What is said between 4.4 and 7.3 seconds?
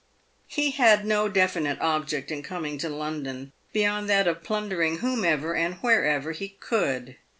plun dering whomever and wherever he could.